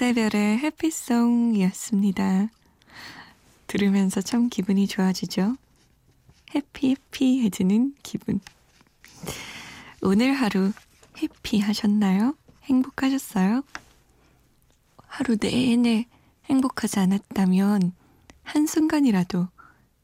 박세별의 0.00 0.58
해피송이었습니다. 0.60 2.48
들으면서 3.66 4.22
참 4.22 4.48
기분이 4.48 4.86
좋아지죠? 4.86 5.58
해피해피해지는 6.54 7.94
기분. 8.02 8.40
오늘 10.00 10.32
하루 10.32 10.72
해피하셨나요? 11.18 12.34
행복하셨어요? 12.64 13.62
하루 15.06 15.36
내내 15.36 16.06
행복하지 16.46 16.98
않았다면 16.98 17.92
한순간이라도 18.42 19.48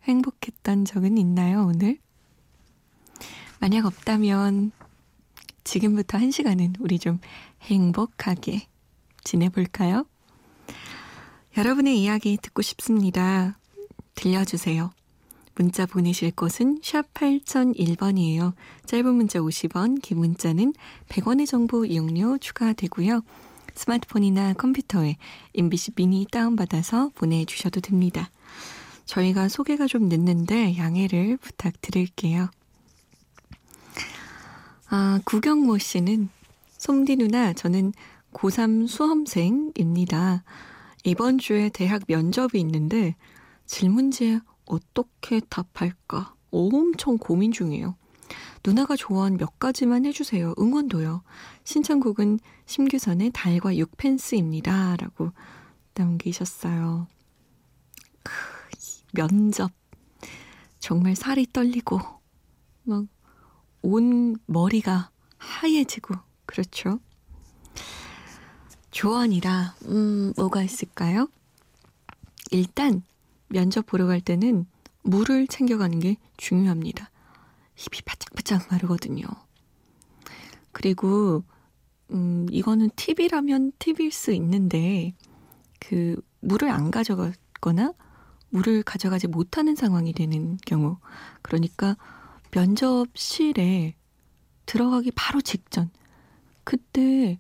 행복했던 0.03 0.85
적은 0.85 1.17
있나요, 1.17 1.65
오늘? 1.65 1.99
만약 3.61 3.87
없다면 3.87 4.73
지금부터 5.65 6.19
한 6.19 6.31
시간은 6.31 6.75
우리 6.81 6.99
좀 6.99 7.19
행복하게 7.63 8.67
지내볼까요? 9.27 10.07
여러분의 11.57 12.01
이야기 12.01 12.39
듣고 12.41 12.63
싶습니다. 12.63 13.59
들려주세요. 14.15 14.93
문자 15.57 15.87
보내실 15.87 16.31
곳은 16.33 16.81
샵 16.83 17.13
8001번이에요. 17.15 18.55
짧은 18.85 19.15
문자 19.15 19.41
50원, 19.41 20.01
긴 20.03 20.19
문자는 20.19 20.75
100원의 21.09 21.47
정보 21.47 21.85
이용료 21.85 22.39
추가되고요. 22.39 23.23
스마트폰이나 23.75 24.55
컴퓨터에 24.55 25.17
MBC 25.55 25.93
미니 25.97 26.27
다운받아서 26.31 27.11
보내주셔도 27.15 27.81
됩니다. 27.81 28.31
저희가 29.07 29.49
소개가 29.49 29.87
좀 29.87 30.09
늦는데 30.09 30.77
양해를 30.77 31.37
부탁드릴게요. 31.39 32.51
아, 34.89 35.21
구경모 35.25 35.79
씨는 35.79 36.29
솜디 36.79 37.17
누나 37.17 37.53
저는 37.53 37.93
고3 38.37 38.87
수험생입니다. 38.87 40.45
이번 41.05 41.39
주에 41.39 41.71
대학 41.71 42.03
면접이 42.07 42.61
있는데 42.61 43.17
질문지에 43.65 44.41
어떻게 44.67 45.41
답할까 45.41 46.35
엄청 46.51 47.17
고민 47.17 47.51
중이에요. 47.51 47.97
누나가 48.65 48.97
좋아한 48.97 49.39
몇 49.39 49.59
가지만 49.59 50.05
해주세요. 50.05 50.55
응원도요. 50.59 51.23
신청곡은 51.65 52.41
심규선의 52.67 53.31
달과 53.33 53.77
육펜스입니다. 53.77 54.97
라고 54.97 55.31
남기셨어요. 55.95 57.07
크, 58.23 58.33
면접. 59.15 59.73
정말 60.79 61.17
살이 61.17 61.47
떨리고, 61.53 62.01
막, 62.83 63.07
온 63.83 64.37
머리가 64.47 65.11
하얘지고, 65.39 66.17
그렇죠? 66.45 66.99
조언이라, 68.97 69.75
음, 69.89 70.33
뭐가 70.39 70.63
있을까요? 70.63 71.29
일단, 72.51 73.03
면접 73.49 73.85
보러 73.85 74.07
갈 74.07 74.23
때는 74.23 74.65
물을 75.03 75.47
챙겨가는 75.47 76.01
게 76.01 76.17
중요합니다. 76.39 77.11
입이 77.79 78.01
바짝바짝 78.07 78.69
마르거든요. 78.71 79.27
그리고, 80.73 81.45
음, 82.11 82.47
이거는 82.51 82.89
팁이라면 82.97 83.73
팁일 83.79 84.13
수 84.13 84.33
있는데, 84.33 85.13
그, 85.79 86.19
물을 86.41 86.71
안 86.71 86.91
가져갔거나, 86.91 87.93
물을 88.49 88.83
가져가지 88.83 89.27
못하는 89.27 89.77
상황이 89.77 90.15
되는 90.15 90.57
경우. 90.65 90.97
그러니까, 91.43 91.99
면접실에 92.51 93.95
들어가기 94.65 95.11
바로 95.11 95.43
직전. 95.43 95.91
그때 96.65 97.39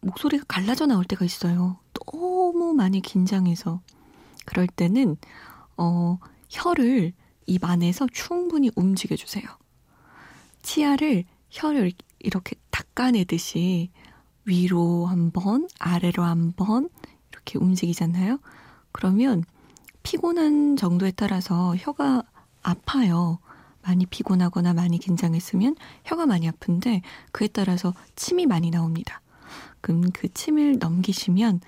목소리가 0.00 0.44
갈라져 0.48 0.86
나올 0.86 1.04
때가 1.04 1.24
있어요. 1.24 1.78
너무 1.92 2.72
많이 2.74 3.00
긴장해서. 3.00 3.80
그럴 4.44 4.66
때는, 4.66 5.16
어, 5.76 6.18
혀를 6.48 7.12
입 7.46 7.64
안에서 7.64 8.06
충분히 8.12 8.70
움직여주세요. 8.76 9.44
치아를 10.62 11.24
혀를 11.50 11.92
이렇게 12.18 12.56
닦아내듯이 12.70 13.90
위로 14.44 15.06
한 15.06 15.30
번, 15.30 15.68
아래로 15.78 16.22
한 16.22 16.52
번, 16.52 16.88
이렇게 17.30 17.58
움직이잖아요. 17.58 18.38
그러면 18.92 19.44
피곤한 20.02 20.76
정도에 20.76 21.12
따라서 21.12 21.74
혀가 21.76 22.24
아파요. 22.62 23.38
많이 23.82 24.04
피곤하거나 24.06 24.74
많이 24.74 24.98
긴장했으면 24.98 25.76
혀가 26.04 26.26
많이 26.26 26.46
아픈데 26.48 27.02
그에 27.32 27.48
따라서 27.48 27.94
침이 28.14 28.46
많이 28.46 28.70
나옵니다. 28.70 29.20
그럼 29.80 30.10
그 30.12 30.32
침을 30.32 30.78
넘기시면 30.78 31.60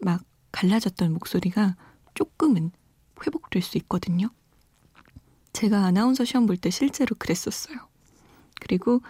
막 0.00 0.22
갈라졌던 0.52 1.12
목소리가 1.12 1.76
조금은 2.14 2.70
회복될 3.24 3.62
수 3.62 3.78
있거든요. 3.78 4.28
제가 5.52 5.84
아나운서 5.84 6.24
시험 6.24 6.46
볼 6.46 6.56
때 6.56 6.70
실제로 6.70 7.14
그랬었어요. 7.18 7.76
그리고 8.60 9.00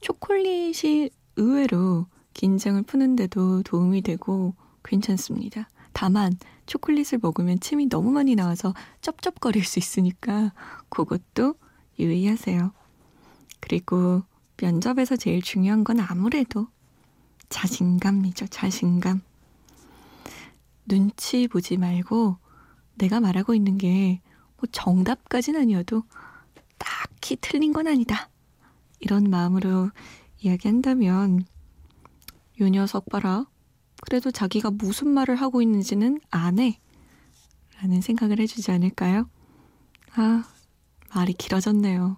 초콜릿이 0.00 1.10
의외로 1.36 2.06
긴장을 2.34 2.80
푸는데도 2.82 3.62
도움이 3.62 4.02
되고 4.02 4.54
괜찮습니다. 4.84 5.68
다만 5.92 6.32
초콜릿을 6.66 7.20
먹으면 7.22 7.60
침이 7.60 7.88
너무 7.88 8.10
많이 8.10 8.34
나와서 8.34 8.74
쩝쩝거릴 9.00 9.64
수 9.64 9.78
있으니까 9.78 10.52
그것도 10.88 11.54
유의하세요. 11.98 12.72
그리고 13.60 14.22
면접에서 14.60 15.16
제일 15.16 15.42
중요한 15.42 15.84
건 15.84 16.00
아무래도 16.00 16.68
자신감이죠, 17.54 18.48
자신감. 18.48 19.20
눈치 20.86 21.48
보지 21.48 21.76
말고 21.76 22.36
내가 22.96 23.20
말하고 23.20 23.54
있는 23.54 23.78
게 23.78 24.20
뭐 24.64 24.68
정답까진 24.72 25.56
아니어도 25.56 26.04
딱히 26.78 27.36
틀린 27.40 27.74
건 27.74 27.86
아니다. 27.86 28.30
이런 28.98 29.24
마음으로 29.24 29.90
이야기한다면 30.40 31.44
요 32.60 32.68
녀석 32.68 33.06
봐라. 33.10 33.46
그래도 34.00 34.30
자기가 34.30 34.70
무슨 34.70 35.08
말을 35.08 35.36
하고 35.36 35.60
있는지는 35.60 36.18
안 36.30 36.58
해. 36.58 36.80
라는 37.76 38.00
생각을 38.00 38.38
해주지 38.40 38.70
않을까요? 38.70 39.28
아, 40.14 40.44
말이 41.14 41.34
길어졌네요. 41.34 42.16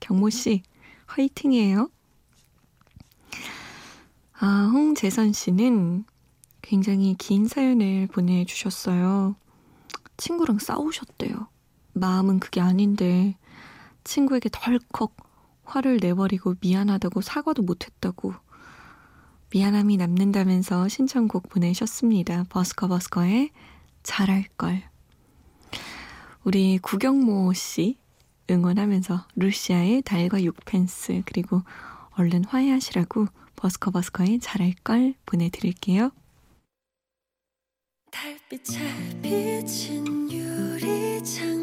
경모 0.00 0.30
씨, 0.30 0.62
화이팅이에요. 1.06 1.90
아, 4.44 4.68
홍재선 4.72 5.32
씨는 5.32 6.04
굉장히 6.62 7.14
긴 7.16 7.46
사연을 7.46 8.08
보내주셨어요. 8.08 9.36
친구랑 10.16 10.58
싸우셨대요. 10.58 11.46
마음은 11.92 12.40
그게 12.40 12.60
아닌데 12.60 13.38
친구에게 14.02 14.48
덜컥 14.50 15.14
화를 15.62 15.98
내버리고 16.02 16.56
미안하다고 16.60 17.20
사과도 17.20 17.62
못했다고 17.62 18.34
미안함이 19.52 19.96
남는다면서 19.98 20.88
신청곡 20.88 21.48
보내셨습니다. 21.48 22.42
버스커 22.48 22.88
버스커의 22.88 23.50
잘할걸. 24.02 24.82
우리 26.42 26.78
구경모 26.78 27.52
씨 27.52 27.96
응원하면서 28.50 29.24
루시아의 29.36 30.02
달과 30.02 30.42
육펜스 30.42 31.22
그리고 31.26 31.62
얼른 32.16 32.44
화해하시라고 32.46 33.28
버스커버스커의 33.62 34.40
잘할걸 34.40 35.14
보내드릴게요. 35.24 36.10
달빛에 38.10 39.22
비친 39.22 40.30
유리창 40.30 41.61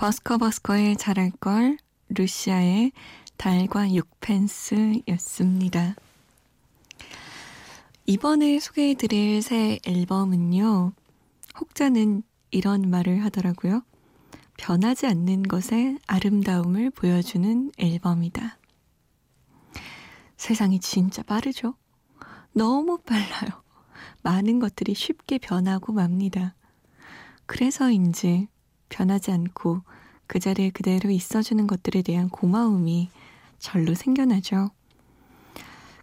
버스커버스커의 0.00 0.96
잘할걸, 0.96 1.76
루시아의 2.08 2.90
달과 3.36 3.92
육펜스였습니다. 3.92 5.94
이번에 8.06 8.58
소개해드릴 8.60 9.42
새 9.42 9.78
앨범은요, 9.86 10.94
혹자는 11.60 12.22
이런 12.50 12.88
말을 12.88 13.22
하더라고요. 13.24 13.82
변하지 14.56 15.06
않는 15.06 15.42
것의 15.42 15.98
아름다움을 16.06 16.88
보여주는 16.92 17.70
앨범이다. 17.76 18.56
세상이 20.38 20.80
진짜 20.80 21.22
빠르죠? 21.22 21.74
너무 22.54 22.96
빨라요. 23.02 23.62
많은 24.22 24.60
것들이 24.60 24.94
쉽게 24.94 25.36
변하고 25.36 25.92
맙니다. 25.92 26.54
그래서인지 27.44 28.48
변하지 28.90 29.30
않고 29.32 29.80
그 30.26 30.38
자리에 30.38 30.70
그대로 30.70 31.10
있어주는 31.10 31.66
것들에 31.66 32.02
대한 32.02 32.28
고마움이 32.28 33.08
절로 33.58 33.94
생겨나죠. 33.94 34.70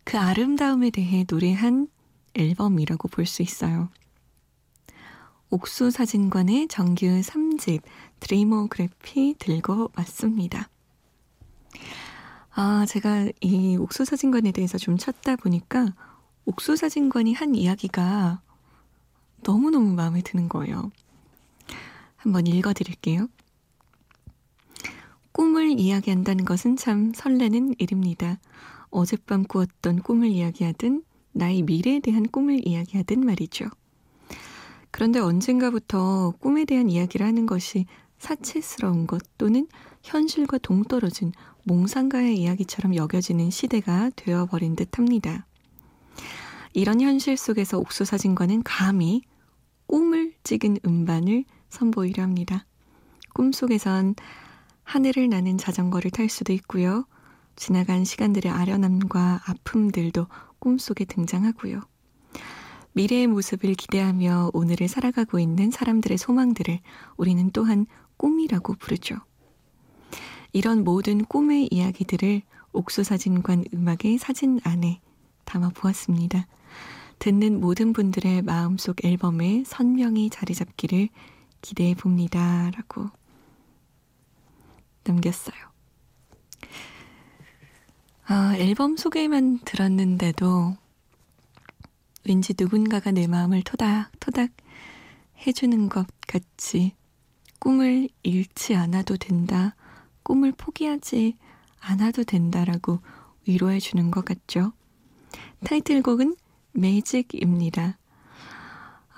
그 0.03 0.17
아름다움에 0.17 0.89
대해 0.89 1.25
노래한 1.29 1.87
앨범이라고 2.33 3.07
볼 3.09 3.25
수 3.25 3.41
있어요. 3.41 3.89
옥수 5.49 5.91
사진관의 5.91 6.67
정규 6.67 7.05
3집 7.05 7.81
드리모그래피 8.19 9.35
들고 9.39 9.91
왔습니다. 9.95 10.69
아, 12.51 12.85
제가 12.87 13.29
이 13.41 13.77
옥수 13.77 14.03
사진관에 14.05 14.51
대해서 14.51 14.77
좀 14.77 14.97
찾다 14.97 15.35
보니까 15.37 15.93
옥수 16.45 16.75
사진관이 16.75 17.33
한 17.33 17.55
이야기가 17.55 18.41
너무너무 19.43 19.93
마음에 19.93 20.21
드는 20.21 20.49
거예요. 20.49 20.91
한번 22.27 22.45
읽어드릴게요. 22.45 23.29
꿈을 25.31 25.79
이야기한다는 25.79 26.43
것은 26.43 26.75
참 26.75 27.13
설레는 27.15 27.75
일입니다. 27.77 28.37
어젯밤 28.89 29.43
꾸었던 29.43 30.01
꿈을 30.01 30.27
이야기하든 30.27 31.03
나의 31.31 31.61
미래에 31.61 32.01
대한 32.01 32.27
꿈을 32.27 32.67
이야기하든 32.67 33.25
말이죠. 33.25 33.69
그런데 34.91 35.19
언젠가부터 35.19 36.33
꿈에 36.39 36.65
대한 36.65 36.89
이야기를 36.89 37.25
하는 37.25 37.45
것이 37.45 37.85
사치스러운 38.17 39.07
것 39.07 39.21
또는 39.37 39.67
현실과 40.03 40.57
동떨어진 40.57 41.31
몽상가의 41.63 42.37
이야기처럼 42.37 42.95
여겨지는 42.95 43.51
시대가 43.51 44.09
되어버린 44.17 44.75
듯 44.75 44.97
합니다. 44.97 45.45
이런 46.73 46.99
현실 46.99 47.37
속에서 47.37 47.77
옥수사진과는 47.77 48.63
감히 48.63 49.21
꿈을 49.85 50.33
찍은 50.43 50.79
음반을 50.85 51.45
선보이려 51.69 52.23
합니다. 52.23 52.65
꿈속에선 53.33 54.15
하늘을 54.83 55.29
나는 55.29 55.57
자전거를 55.57 56.11
탈 56.11 56.29
수도 56.29 56.53
있고요. 56.53 57.05
지나간 57.55 58.05
시간들의 58.05 58.51
아련함과 58.51 59.41
아픔들도 59.45 60.27
꿈속에 60.59 61.05
등장하고요. 61.05 61.81
미래의 62.93 63.27
모습을 63.27 63.75
기대하며 63.75 64.51
오늘을 64.53 64.87
살아가고 64.87 65.39
있는 65.39 65.69
사람들의 65.69 66.17
소망들을 66.17 66.79
우리는 67.17 67.51
또한 67.51 67.85
꿈이라고 68.17 68.73
부르죠. 68.75 69.17
이런 70.51 70.83
모든 70.83 71.23
꿈의 71.25 71.67
이야기들을 71.69 72.41
옥수사진관 72.71 73.65
음악의 73.73 74.17
사진 74.17 74.59
안에 74.63 75.01
담아 75.45 75.69
보았습니다. 75.69 76.47
듣는 77.19 77.59
모든 77.59 77.93
분들의 77.93 78.43
마음속 78.43 79.03
앨범에 79.03 79.63
선명히 79.65 80.29
자리 80.29 80.53
잡기를 80.53 81.09
기대해 81.61 81.95
봅니다. 81.95 82.71
라고 82.71 83.09
남겼어요. 85.03 85.55
아, 88.25 88.55
앨범 88.57 88.97
소개만 88.97 89.59
들었는데도 89.59 90.75
왠지 92.25 92.53
누군가가 92.59 93.11
내 93.11 93.25
마음을 93.25 93.61
토닥토닥 93.63 94.51
해주는 95.45 95.87
것 95.87 96.05
같이 96.27 96.93
꿈을 97.59 98.09
잃지 98.23 98.75
않아도 98.75 99.15
된다. 99.15 99.75
꿈을 100.23 100.51
포기하지 100.51 101.37
않아도 101.79 102.23
된다라고 102.25 102.99
위로해 103.47 103.79
주는 103.79 104.11
것 104.11 104.25
같죠. 104.25 104.73
타이틀곡은 105.63 106.35
매직입니다. 106.73 107.97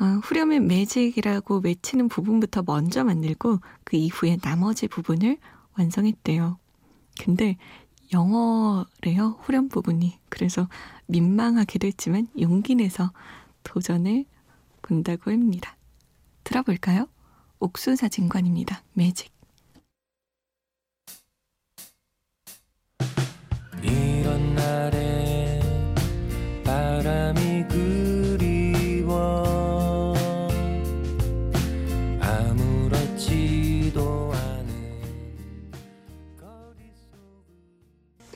아, 0.01 0.21
후렴의 0.23 0.61
매직이라고 0.61 1.59
외치는 1.59 2.07
부분부터 2.07 2.63
먼저 2.65 3.03
만들고 3.03 3.59
그 3.83 3.97
이후에 3.97 4.37
나머지 4.37 4.87
부분을 4.87 5.37
완성했대요. 5.77 6.57
근데 7.21 7.57
영어래요, 8.13 9.37
후렴 9.41 9.67
부분이. 9.67 10.17
그래서 10.29 10.69
민망하기도 11.07 11.85
했지만 11.85 12.27
용기 12.39 12.75
내서 12.75 13.11
도전을 13.63 14.23
본다고 14.81 15.31
합니다. 15.31 15.75
들어볼까요? 16.45 17.07
옥수사진관입니다. 17.59 18.81
매직. 18.93 19.38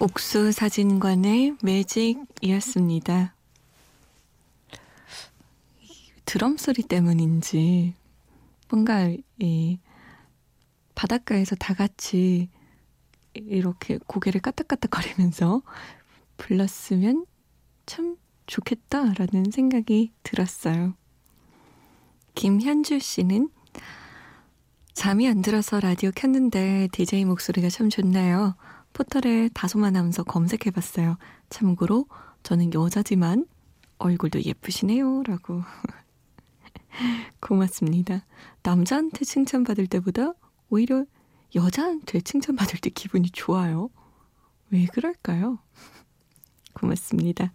옥수 0.03 0.51
사진관의 0.51 1.55
매직이었습니다. 1.63 3.33
드럼 6.25 6.57
소리 6.57 6.81
때문인지 6.81 7.93
뭔가 8.69 9.09
이 9.39 9.79
바닷가에서 10.93 11.55
다 11.55 11.73
같이 11.73 12.49
이렇게 13.33 13.97
고개를 14.05 14.41
까딱까딱거리면서 14.41 15.61
불렀으면 16.35 17.25
참 17.85 18.17
좋겠다라는 18.45 19.51
생각이 19.53 20.11
들었어요. 20.23 20.95
김현주 22.35 22.99
씨는 22.99 23.47
잠이 24.91 25.29
안 25.29 25.41
들어서 25.41 25.79
라디오 25.79 26.11
켰는데 26.13 26.89
DJ 26.91 27.23
목소리가 27.23 27.69
참 27.69 27.89
좋나요? 27.89 28.57
포털에 28.93 29.49
다소아나운서 29.53 30.23
검색해봤어요. 30.23 31.17
참고로 31.49 32.05
저는 32.43 32.73
여자지만 32.73 33.47
얼굴도 33.97 34.43
예쁘시네요. 34.43 35.23
라고. 35.23 35.63
고맙습니다. 37.39 38.25
남자한테 38.61 39.25
칭찬받을 39.25 39.87
때보다 39.87 40.33
오히려 40.69 41.05
여자한테 41.55 42.21
칭찬받을 42.21 42.79
때 42.79 42.89
기분이 42.89 43.29
좋아요. 43.31 43.89
왜 44.69 44.85
그럴까요? 44.85 45.59
고맙습니다. 46.73 47.53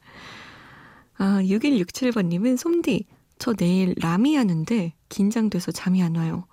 아, 1.16 1.40
6167번님은 1.42 2.56
솜디, 2.56 3.06
저 3.38 3.52
내일 3.52 3.94
라미 3.98 4.36
하는데 4.36 4.92
긴장돼서 5.08 5.72
잠이 5.72 6.02
안 6.02 6.16
와요. 6.16 6.46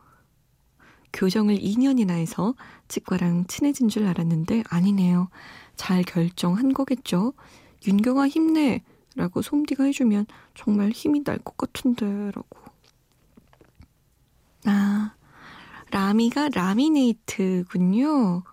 교정을 1.16 1.56
2년이나 1.58 2.12
해서 2.12 2.54
치과랑 2.90 3.48
친해진 3.48 3.90
줄 3.90 4.06
알았는데 4.06 4.64
아니네요. 4.70 5.30
잘 5.76 6.04
결정한 6.04 6.74
거겠죠? 6.74 7.34
윤경아 7.88 8.28
힘내! 8.28 8.84
라고 9.16 9.42
솜디가 9.42 9.86
해주면 9.86 10.26
정말 10.56 10.90
힘이 10.92 11.24
날 11.24 11.40
것 11.40 11.58
같은데 11.58 12.06
라고. 12.32 12.46
아, 14.66 15.16
라미가 15.92 16.50
라미네이트군요. 16.50 18.44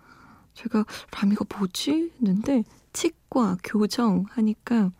제가 0.53 0.85
라미가 1.11 1.45
뭐지? 1.57 2.11
했는데 2.21 2.63
치과, 2.93 3.57
교정 3.63 4.25
하니까 4.29 4.91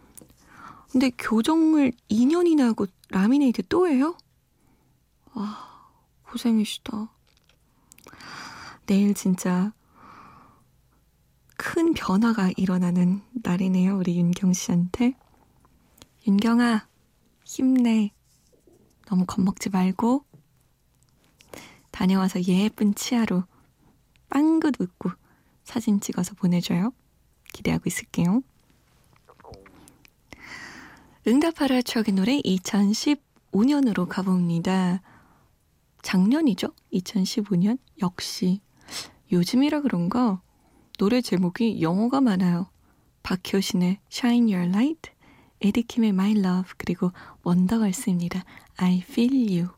근데 0.91 1.11
교정을 1.17 1.93
2년이나 2.09 2.63
하고 2.63 2.87
라미네이트 3.09 3.63
또 3.69 3.87
해요? 3.87 4.17
아, 5.33 5.91
고생이시다. 6.23 7.12
내일 8.85 9.13
진짜 9.13 9.73
큰 11.55 11.93
변화가 11.93 12.51
일어나는 12.57 13.21
날이네요. 13.43 13.97
우리 13.97 14.17
윤경 14.17 14.53
씨한테. 14.53 15.13
윤경아, 16.27 16.87
힘내. 17.45 18.11
너무 19.05 19.25
겁먹지 19.25 19.69
말고 19.69 20.25
다녀와서 21.91 22.41
예쁜 22.43 22.95
치아로 22.95 23.43
빵긋 24.29 24.81
웃고 24.81 25.11
사진 25.63 26.01
찍어서 26.01 26.33
보내줘요. 26.35 26.91
기대하고 27.53 27.83
있을게요. 27.85 28.41
응답하라 31.27 31.83
추억의 31.83 32.15
노래 32.15 32.39
2015년으로 32.41 34.07
가봅니다. 34.07 35.01
작년이죠? 36.01 36.73
2015년? 36.91 37.77
역시 38.01 38.59
요즘이라 39.33 39.81
그런가 39.81 40.39
노래 40.99 41.19
제목이 41.19 41.81
영어가 41.81 42.21
많아요. 42.21 42.69
박효신의 43.23 43.97
Shine 44.11 44.53
Your 44.53 44.69
Light, 44.69 45.09
에디킴의 45.59 46.09
My 46.09 46.33
Love, 46.37 46.73
그리고 46.77 47.11
원더걸스입니다. 47.41 48.43
I 48.77 48.99
Feel 48.99 49.33
You. 49.49 49.69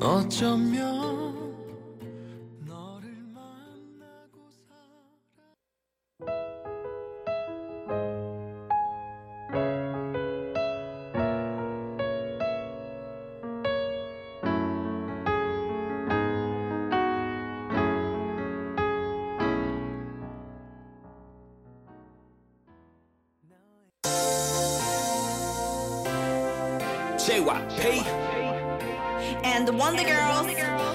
어쩌면 0.00 0.83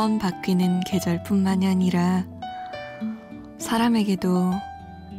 번 0.00 0.18
바뀌는 0.18 0.80
계절뿐만이 0.80 1.66
아니라 1.66 2.24
사람에게도 3.58 4.50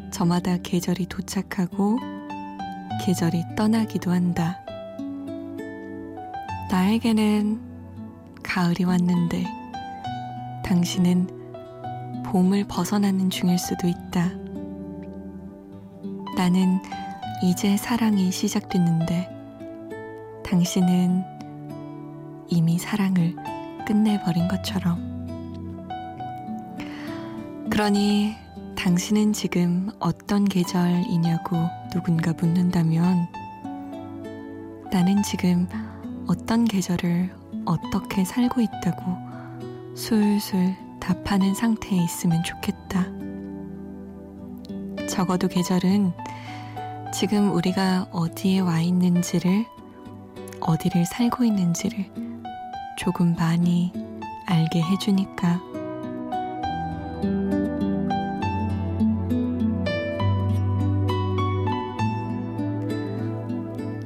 저마다 0.10 0.58
계절이 0.58 1.06
도착하고 1.06 2.00
계절이 3.06 3.44
떠나기도 3.56 4.10
한다. 4.10 4.60
나에게는 6.72 7.62
가을이 8.42 8.84
왔는데 8.86 9.46
당신은 10.66 11.28
봄을 12.26 12.64
벗어나는 12.68 13.30
중일 13.30 13.60
수도 13.60 13.88
있다. 13.88 14.32
나는 16.36 16.80
이제 17.44 17.78
사랑이 17.78 18.32
시작됐는데 18.32 19.30
당신은 20.44 21.24
이미 22.50 22.80
사랑을 22.80 23.36
끝내버린 23.86 24.48
것처럼. 24.48 25.12
그러니 27.70 28.36
당신은 28.76 29.34
지금 29.34 29.90
어떤 30.00 30.46
계절이냐고 30.46 31.56
누군가 31.92 32.34
묻는다면 32.34 33.28
나는 34.92 35.24
지금 35.24 35.68
어떤 36.28 36.66
계절을 36.66 37.34
어떻게 37.66 38.26
살고 38.26 38.62
있다고 38.62 39.16
술술 39.96 40.76
답하는 41.00 41.54
상태에 41.54 42.04
있으면 42.04 42.44
좋겠다. 42.44 43.06
적어도 45.08 45.48
계절은 45.48 46.14
지금 47.14 47.54
우리가 47.54 48.08
어디에 48.12 48.60
와 48.60 48.80
있는지를, 48.80 49.66
어디를 50.62 51.06
살고 51.06 51.44
있는지를 51.44 52.31
조금 52.98 53.36
많이 53.36 53.92
알게 54.48 54.82
해주니까. 54.82 55.60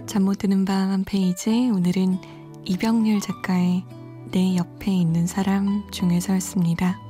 잠 0.06 0.24
못 0.24 0.38
드는 0.40 0.66
밤 0.66 0.90
한 0.92 1.04
페이지 1.04 1.70
오늘은 1.70 2.18
이병렬 2.64 3.20
작가의 3.20 3.84
내 4.32 4.56
옆에 4.56 4.92
있는 4.92 5.28
사람 5.28 5.84
중에서였습니다. 5.92 7.05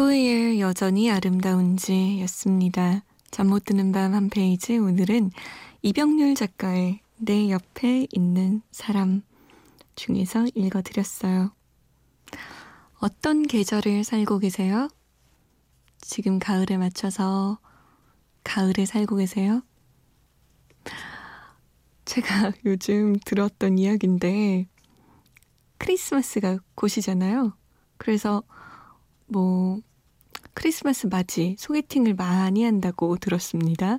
토이의 0.00 0.62
여전히 0.62 1.10
아름다운지 1.10 2.22
였습니다. 2.22 3.04
잠 3.30 3.48
못 3.48 3.66
드는 3.66 3.92
밤 3.92 4.14
한 4.14 4.30
페이지 4.30 4.78
오늘은 4.78 5.30
이병률 5.82 6.36
작가의 6.36 7.00
내 7.18 7.50
옆에 7.50 8.06
있는 8.10 8.62
사람 8.70 9.20
중에서 9.96 10.46
읽어드렸어요. 10.54 11.52
어떤 13.00 13.42
계절을 13.42 14.04
살고 14.04 14.38
계세요? 14.38 14.88
지금 16.00 16.38
가을에 16.38 16.78
맞춰서 16.78 17.58
가을에 18.42 18.86
살고 18.86 19.16
계세요? 19.16 19.60
제가 22.06 22.52
요즘 22.64 23.16
들었던 23.26 23.76
이야기인데 23.76 24.66
크리스마스가 25.76 26.56
곧이잖아요. 26.74 27.52
그래서 27.98 28.42
뭐 29.26 29.82
크리스마스 30.54 31.06
맞이 31.06 31.56
소개팅을 31.58 32.14
많이 32.14 32.64
한다고 32.64 33.16
들었습니다. 33.16 33.98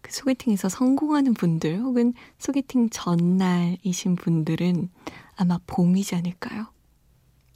그 0.00 0.12
소개팅에서 0.12 0.68
성공하는 0.68 1.34
분들 1.34 1.78
혹은 1.80 2.14
소개팅 2.38 2.88
전날이신 2.90 4.16
분들은 4.16 4.90
아마 5.36 5.58
봄이지 5.66 6.14
않을까요? 6.14 6.66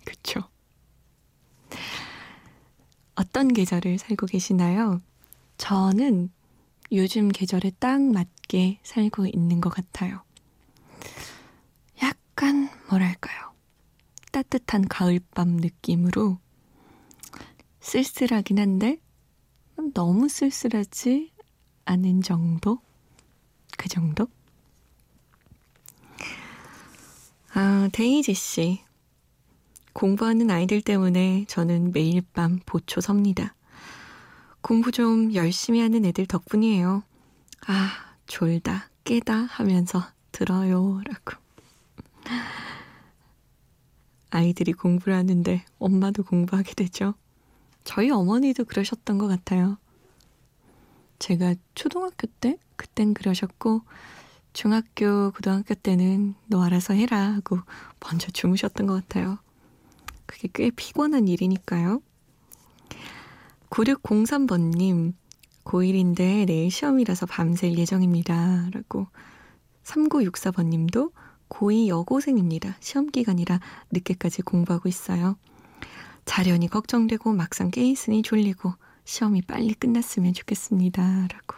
그쵸? 0.04 0.40
어떤 3.14 3.52
계절을 3.52 3.98
살고 3.98 4.26
계시나요? 4.26 5.00
저는 5.56 6.30
요즘 6.92 7.28
계절에 7.28 7.72
딱 7.78 8.00
맞게 8.00 8.78
살고 8.82 9.26
있는 9.26 9.60
것 9.60 9.70
같아요. 9.70 10.22
약간 12.02 12.70
뭐랄까요? 12.88 13.52
따뜻한 14.32 14.86
가을밤 14.88 15.56
느낌으로 15.56 16.38
쓸쓸하긴 17.88 18.58
한데 18.58 18.98
너무 19.94 20.28
쓸쓸하지 20.28 21.32
않은 21.86 22.20
정도? 22.20 22.80
그 23.78 23.88
정도? 23.88 24.28
아, 27.54 27.88
데이지 27.90 28.34
씨. 28.34 28.84
공부하는 29.94 30.50
아이들 30.50 30.82
때문에 30.82 31.46
저는 31.48 31.92
매일 31.92 32.20
밤 32.34 32.60
보초 32.66 33.00
섭니다. 33.00 33.54
공부 34.60 34.92
좀 34.92 35.32
열심히 35.32 35.80
하는 35.80 36.04
애들 36.04 36.26
덕분이에요. 36.26 37.02
아, 37.68 37.90
졸다, 38.26 38.90
깨다 39.04 39.34
하면서 39.34 40.04
들어요. 40.30 41.00
라고. 41.06 41.42
아이들이 44.28 44.74
공부를 44.74 45.14
하는데 45.14 45.64
엄마도 45.78 46.22
공부하게 46.22 46.74
되죠. 46.74 47.14
저희 47.88 48.10
어머니도 48.10 48.66
그러셨던 48.66 49.16
것 49.16 49.28
같아요. 49.28 49.78
제가 51.18 51.54
초등학교 51.74 52.26
때 52.26 52.58
그땐 52.76 53.14
그러셨고 53.14 53.80
중학교 54.52 55.30
고등학교 55.30 55.74
때는 55.74 56.34
너 56.48 56.62
알아서 56.62 56.92
해라 56.92 57.18
하고 57.32 57.60
먼저 58.00 58.30
주무셨던 58.30 58.86
것 58.86 58.92
같아요. 58.92 59.38
그게 60.26 60.50
꽤 60.52 60.70
피곤한 60.70 61.28
일이니까요. 61.28 62.02
9603번님 63.70 65.14
고1인데 65.64 66.44
내일 66.44 66.70
시험이라서 66.70 67.24
밤샐 67.24 67.72
예정입니다. 67.78 68.68
라고 68.70 69.06
3964번님도 69.84 71.10
고2 71.48 71.86
여고생입니다. 71.86 72.76
시험 72.80 73.06
기간이라 73.06 73.60
늦게까지 73.92 74.42
공부하고 74.42 74.90
있어요. 74.90 75.38
자련이 76.28 76.68
걱정되고 76.68 77.32
막상 77.32 77.70
깨 77.70 77.82
있으니 77.82 78.20
졸리고 78.22 78.74
시험이 79.06 79.40
빨리 79.40 79.72
끝났으면 79.72 80.34
좋겠습니다. 80.34 81.02
라고 81.02 81.56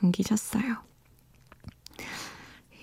남기셨어요. 0.00 0.76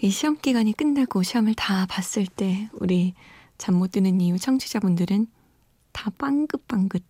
이 0.01 0.09
시험 0.09 0.37
기간이 0.37 0.73
끝나고 0.73 1.23
시험을 1.23 1.53
다 1.55 1.85
봤을 1.85 2.25
때 2.25 2.69
우리 2.73 3.13
잠 3.57 3.75
못 3.75 3.91
드는 3.91 4.19
이유 4.19 4.37
청취자분들은 4.37 5.27
다 5.93 6.09
빵긋빵긋 6.17 7.03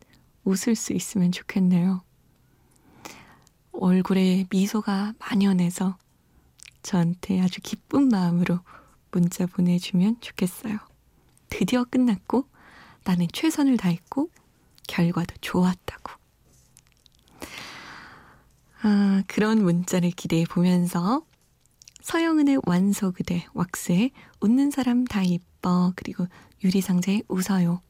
웃을 0.43 0.75
수 0.75 0.93
있으면 0.93 1.31
좋겠네요. 1.31 2.03
얼굴에 3.71 4.45
미소가 4.51 5.15
만연해서 5.17 5.97
저한테 6.83 7.41
아주 7.41 7.61
기쁜 7.63 8.09
마음으로 8.09 8.59
문자 9.09 9.47
보내주면 9.47 10.21
좋겠어요. 10.21 10.77
드디어 11.50 11.83
끝났고 11.83 12.50
나는 13.03 13.27
최선을 13.31 13.77
다했고 13.77 14.29
결과도 14.88 15.36
좋았다고. 15.41 16.13
아, 18.84 19.24
그런 19.27 19.63
문자를 19.63 20.12
기대해 20.12 20.43
보면서 20.46 21.25
서영은의 22.01 22.62
완소 22.65 23.12
그대, 23.12 23.46
왁스의 23.53 24.12
웃는 24.39 24.72
사람 24.72 25.05
다 25.05 25.22
이뻐, 25.24 25.93
그리고 25.96 26.27
유리상자의 26.63 27.24
웃어요. 27.27 27.81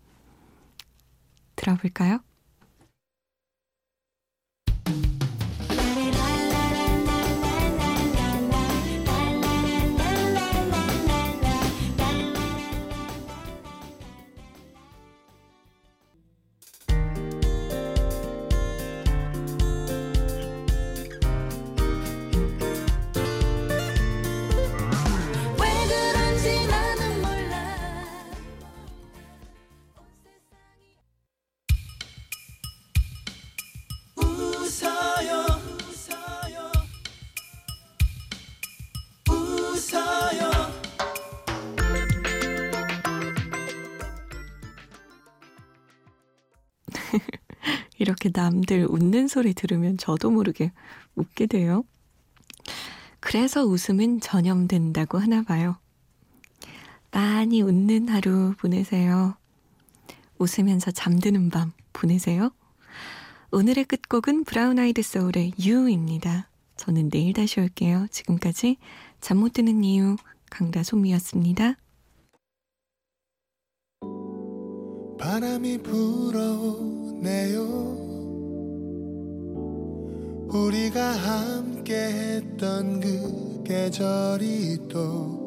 들어볼까요? 1.56 2.20
이렇게 48.22 48.30
남들 48.40 48.86
웃는 48.88 49.28
소리 49.28 49.56
들으면 49.56 49.98
저도 49.98 50.30
모르게 50.30 50.72
웃게 51.16 51.48
돼요. 51.48 51.84
그래서 53.20 53.66
웃음은 53.66 54.20
전염된다고 54.20 55.18
하나 55.18 55.42
봐요. 55.42 55.78
많이 57.12 57.64
웃는 57.64 58.10
하루 58.10 58.54
보내세요. 58.60 59.36
웃으면서 60.38 60.92
잠드는 60.92 61.50
밤 61.50 61.72
보내세요. 61.94 62.52
오늘의 63.52 63.86
끝곡은 63.86 64.44
브라운 64.44 64.78
아이드 64.78 65.02
소울의 65.02 65.54
유입니다. 65.60 66.48
저는 66.78 67.10
내일 67.10 67.34
다시 67.34 67.60
올게요. 67.60 68.06
지금까지 68.12 68.78
잠 69.20 69.40
못 69.40 69.54
드는 69.54 69.84
이유 69.84 70.16
강다솜이었습니다. 70.52 71.76
바람이 75.18 75.80
불어오네요 75.84 77.62
우리가 80.54 81.02
함께 81.02 81.94
했던 81.96 83.00
그 83.00 83.64
계절이 83.64 84.80
또 84.90 85.40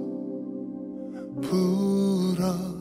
불어 1.43 2.74